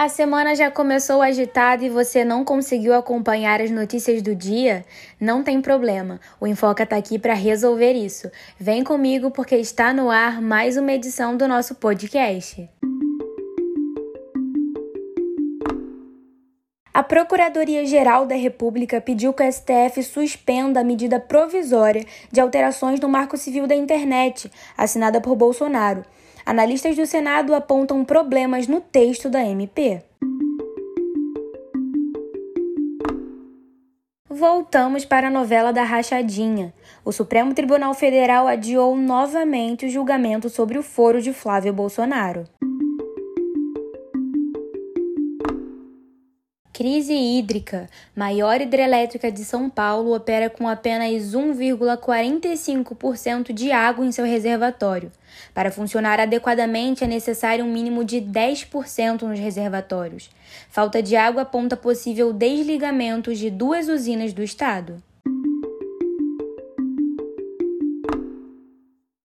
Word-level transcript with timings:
A 0.00 0.08
semana 0.08 0.54
já 0.54 0.70
começou 0.70 1.20
agitada 1.20 1.84
e 1.84 1.90
você 1.90 2.24
não 2.24 2.42
conseguiu 2.42 2.94
acompanhar 2.94 3.60
as 3.60 3.70
notícias 3.70 4.22
do 4.22 4.34
dia? 4.34 4.82
Não 5.20 5.44
tem 5.44 5.60
problema, 5.60 6.18
o 6.40 6.46
Enfoca 6.46 6.84
está 6.84 6.96
aqui 6.96 7.18
para 7.18 7.34
resolver 7.34 7.92
isso. 7.92 8.30
Vem 8.58 8.82
comigo 8.82 9.30
porque 9.30 9.56
está 9.56 9.92
no 9.92 10.08
ar 10.08 10.40
mais 10.40 10.78
uma 10.78 10.90
edição 10.90 11.36
do 11.36 11.46
nosso 11.46 11.74
podcast. 11.74 12.66
A 16.94 17.02
Procuradoria-Geral 17.02 18.24
da 18.24 18.36
República 18.36 19.02
pediu 19.02 19.34
que 19.34 19.42
o 19.42 19.52
STF 19.52 20.02
suspenda 20.02 20.80
a 20.80 20.84
medida 20.84 21.20
provisória 21.20 22.06
de 22.32 22.40
alterações 22.40 22.98
no 23.00 23.08
Marco 23.10 23.36
Civil 23.36 23.66
da 23.66 23.74
Internet, 23.74 24.50
assinada 24.78 25.20
por 25.20 25.36
Bolsonaro. 25.36 26.06
Analistas 26.44 26.96
do 26.96 27.06
Senado 27.06 27.54
apontam 27.54 28.04
problemas 28.04 28.66
no 28.66 28.80
texto 28.80 29.28
da 29.28 29.44
MP. 29.44 30.02
Voltamos 34.28 35.04
para 35.04 35.26
a 35.26 35.30
novela 35.30 35.72
da 35.72 35.82
Rachadinha. 35.82 36.72
O 37.04 37.12
Supremo 37.12 37.52
Tribunal 37.52 37.92
Federal 37.92 38.46
adiou 38.46 38.96
novamente 38.96 39.86
o 39.86 39.90
julgamento 39.90 40.48
sobre 40.48 40.78
o 40.78 40.82
foro 40.82 41.20
de 41.20 41.32
Flávio 41.32 41.72
Bolsonaro. 41.72 42.44
Crise 46.80 47.12
hídrica. 47.12 47.90
Maior 48.16 48.58
hidrelétrica 48.58 49.30
de 49.30 49.44
São 49.44 49.68
Paulo 49.68 50.16
opera 50.16 50.48
com 50.48 50.66
apenas 50.66 51.34
1,45% 51.34 53.52
de 53.52 53.70
água 53.70 54.02
em 54.02 54.10
seu 54.10 54.24
reservatório. 54.24 55.12
Para 55.52 55.70
funcionar 55.70 56.18
adequadamente, 56.18 57.04
é 57.04 57.06
necessário 57.06 57.66
um 57.66 57.70
mínimo 57.70 58.02
de 58.02 58.22
10% 58.22 59.24
nos 59.24 59.38
reservatórios. 59.38 60.30
Falta 60.70 61.02
de 61.02 61.16
água 61.16 61.42
aponta 61.42 61.76
possível 61.76 62.32
desligamento 62.32 63.34
de 63.34 63.50
duas 63.50 63.90
usinas 63.90 64.32
do 64.32 64.42
estado. 64.42 65.02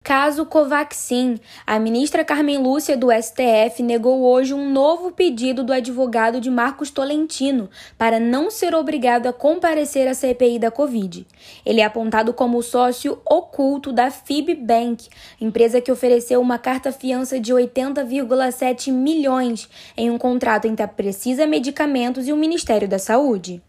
Caso 0.02 0.44
Covaxin, 0.44 1.38
a 1.64 1.78
ministra 1.78 2.24
Carmen 2.24 2.58
Lúcia 2.58 2.96
do 2.96 3.06
STF 3.12 3.84
negou 3.84 4.22
hoje 4.22 4.52
um 4.52 4.68
novo 4.68 5.12
pedido 5.12 5.62
do 5.62 5.72
advogado 5.72 6.40
de 6.40 6.50
Marcos 6.50 6.90
Tolentino 6.90 7.70
para 7.96 8.18
não 8.18 8.50
ser 8.50 8.74
obrigado 8.74 9.28
a 9.28 9.32
comparecer 9.32 10.08
à 10.08 10.14
CPI 10.14 10.58
da 10.58 10.72
Covid. 10.72 11.24
Ele 11.64 11.80
é 11.80 11.84
apontado 11.84 12.32
como 12.32 12.60
sócio 12.64 13.20
oculto 13.24 13.92
da 13.92 14.10
Fibbank, 14.10 15.08
empresa 15.40 15.80
que 15.80 15.92
ofereceu 15.92 16.40
uma 16.40 16.58
carta-fiança 16.58 17.38
de 17.38 17.52
80,7 17.52 18.92
milhões 18.92 19.68
em 19.96 20.10
um 20.10 20.18
contrato 20.18 20.66
entre 20.66 20.82
a 20.82 20.88
Precisa 20.88 21.46
Medicamentos 21.46 22.26
e 22.26 22.32
o 22.32 22.36
Ministério 22.36 22.88
da 22.88 22.98
Saúde. 22.98 23.62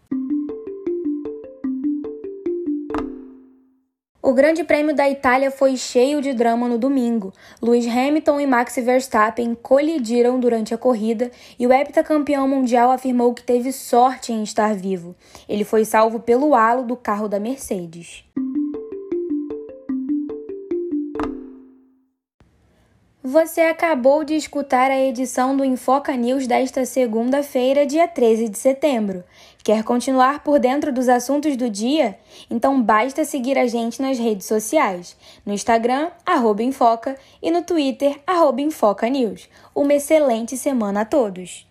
O 4.26 4.32
Grande 4.32 4.64
Prêmio 4.64 4.94
da 4.94 5.06
Itália 5.06 5.50
foi 5.50 5.76
cheio 5.76 6.22
de 6.22 6.32
drama 6.32 6.66
no 6.66 6.78
domingo. 6.78 7.30
Lewis 7.60 7.86
Hamilton 7.86 8.40
e 8.40 8.46
Max 8.46 8.74
Verstappen 8.76 9.54
colidiram 9.54 10.40
durante 10.40 10.72
a 10.72 10.78
corrida 10.78 11.30
e 11.58 11.66
o 11.66 11.72
heptacampeão 11.74 12.48
mundial 12.48 12.90
afirmou 12.90 13.34
que 13.34 13.42
teve 13.42 13.70
sorte 13.70 14.32
em 14.32 14.42
estar 14.42 14.74
vivo. 14.74 15.14
Ele 15.46 15.62
foi 15.62 15.84
salvo 15.84 16.20
pelo 16.20 16.54
halo 16.54 16.84
do 16.84 16.96
carro 16.96 17.28
da 17.28 17.38
Mercedes. 17.38 18.24
Você 23.34 23.62
acabou 23.62 24.22
de 24.22 24.36
escutar 24.36 24.92
a 24.92 25.00
edição 25.00 25.56
do 25.56 25.64
Infoca 25.64 26.16
News 26.16 26.46
desta 26.46 26.86
segunda-feira, 26.86 27.84
dia 27.84 28.06
13 28.06 28.48
de 28.48 28.56
setembro. 28.56 29.24
Quer 29.64 29.82
continuar 29.82 30.44
por 30.44 30.60
dentro 30.60 30.92
dos 30.92 31.08
assuntos 31.08 31.56
do 31.56 31.68
dia? 31.68 32.16
Então 32.48 32.80
basta 32.80 33.24
seguir 33.24 33.58
a 33.58 33.66
gente 33.66 34.00
nas 34.00 34.20
redes 34.20 34.46
sociais, 34.46 35.16
no 35.44 35.52
Instagram, 35.52 36.12
arroba 36.24 36.62
Infoca, 36.62 37.18
e 37.42 37.50
no 37.50 37.64
Twitter, 37.64 38.20
arroba 38.24 38.60
Infoca 38.60 39.08
News. 39.08 39.48
Uma 39.74 39.94
excelente 39.94 40.56
semana 40.56 41.00
a 41.00 41.04
todos! 41.04 41.66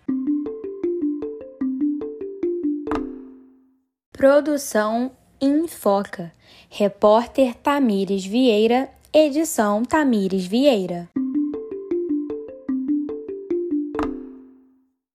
Produção 4.12 5.12
Infoca. 5.40 6.34
Repórter 6.70 7.56
Tamires 7.56 8.26
Vieira, 8.26 8.90
edição 9.14 9.86
Tamires 9.86 10.46
Vieira. 10.46 11.08